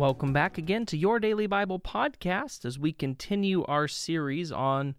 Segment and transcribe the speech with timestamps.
[0.00, 4.94] Welcome back again to Your Daily Bible Podcast as we continue our series on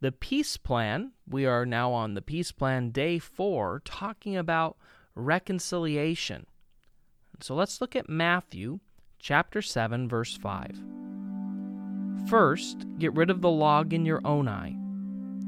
[0.00, 1.12] the Peace Plan.
[1.28, 4.78] We are now on the Peace Plan Day 4, talking about
[5.14, 6.46] reconciliation.
[7.40, 8.80] So let's look at Matthew
[9.18, 10.70] chapter 7, verse 5.
[12.30, 14.74] First, get rid of the log in your own eye.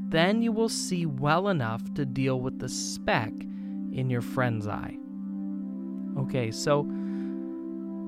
[0.09, 3.33] Then you will see well enough to deal with the speck
[3.91, 4.99] in your friend's eye.
[6.15, 6.87] Okay, so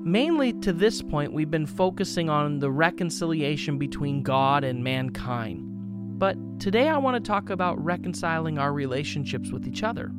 [0.06, 5.64] Mainly to this point, we've been focusing on the reconciliation between God and mankind.
[6.16, 10.12] But today I want to talk about reconciling our relationships with each other.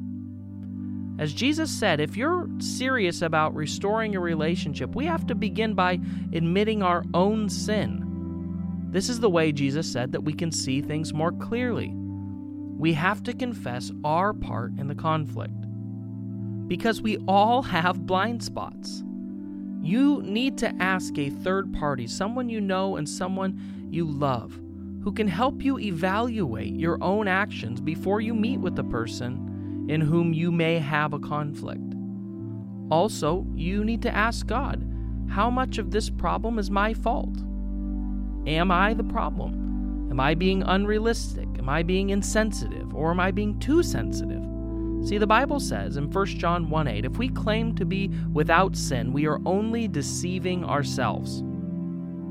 [1.20, 6.02] As Jesus said, if you're serious about restoring a relationship, we have to begin by
[6.34, 8.04] admitting our own sin.
[8.92, 11.94] This is the way Jesus said that we can see things more clearly.
[11.96, 15.54] We have to confess our part in the conflict.
[16.68, 19.06] Because we all have blind spots.
[19.88, 24.60] You need to ask a third party, someone you know and someone you love,
[25.02, 30.02] who can help you evaluate your own actions before you meet with the person in
[30.02, 31.94] whom you may have a conflict.
[32.92, 34.86] Also, you need to ask God,
[35.30, 37.38] how much of this problem is my fault?
[38.46, 40.10] Am I the problem?
[40.12, 41.48] Am I being unrealistic?
[41.58, 42.94] Am I being insensitive?
[42.94, 44.47] Or am I being too sensitive?
[45.04, 48.76] See, the Bible says in 1 John 1 8, if we claim to be without
[48.76, 51.44] sin, we are only deceiving ourselves.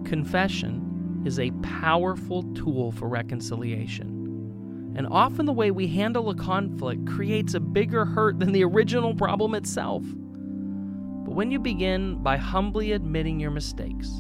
[0.05, 4.93] Confession is a powerful tool for reconciliation.
[4.97, 9.15] And often the way we handle a conflict creates a bigger hurt than the original
[9.15, 10.03] problem itself.
[10.05, 14.11] But when you begin by humbly admitting your mistakes,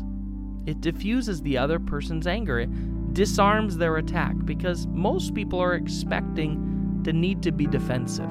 [0.67, 2.61] it diffuses the other person's anger.
[2.61, 8.31] It disarms their attack because most people are expecting the need to be defensive.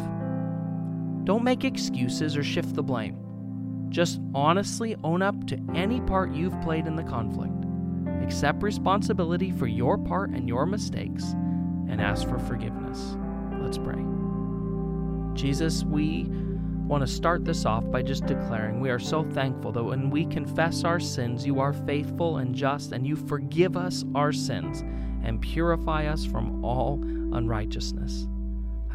[1.23, 3.17] Don't make excuses or shift the blame.
[3.89, 7.53] Just honestly own up to any part you've played in the conflict.
[8.21, 11.33] Accept responsibility for your part and your mistakes,
[11.89, 13.17] and ask for forgiveness.
[13.59, 14.03] Let's pray.
[15.33, 16.27] Jesus, we
[16.87, 20.25] want to start this off by just declaring we are so thankful that when we
[20.25, 24.81] confess our sins, you are faithful and just, and you forgive us our sins
[25.23, 27.01] and purify us from all
[27.33, 28.27] unrighteousness.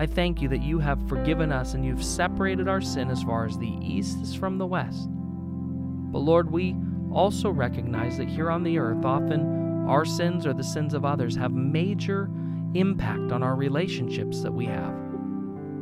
[0.00, 3.44] I thank you that you have forgiven us and you've separated our sin as far
[3.44, 5.06] as the east is from the west.
[5.10, 6.74] But Lord, we
[7.12, 11.36] also recognize that here on the earth, often our sins or the sins of others
[11.36, 12.30] have major
[12.72, 14.94] impact on our relationships that we have.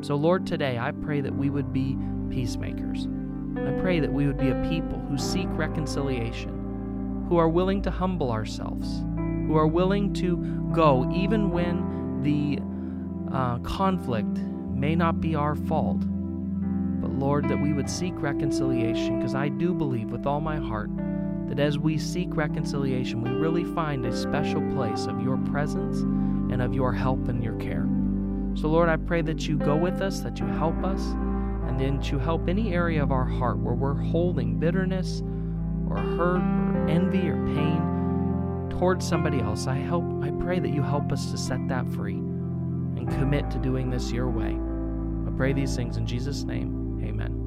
[0.01, 1.97] So, Lord, today I pray that we would be
[2.29, 3.07] peacemakers.
[3.57, 7.93] I pray that we would be a people who seek reconciliation, who are willing to
[7.93, 9.05] humble ourselves,
[9.47, 10.39] who are willing to
[10.73, 12.59] go even when the
[13.33, 14.39] uh, conflict
[14.75, 16.01] may not be our fault,
[17.01, 20.91] but Lord, that we would seek reconciliation because I do believe with all my heart
[21.49, 26.01] that as we seek reconciliation, we really find a special place of your presence
[26.53, 27.89] and of your help and your care.
[28.55, 31.03] So, Lord, I pray that you go with us, that you help us,
[31.67, 35.23] and then to help any area of our heart where we're holding bitterness
[35.89, 39.67] or hurt or envy or pain towards somebody else.
[39.67, 42.21] I help I pray that you help us to set that free
[43.07, 44.59] commit to doing this your way.
[45.27, 47.01] I pray these things in Jesus' name.
[47.05, 47.38] Amen.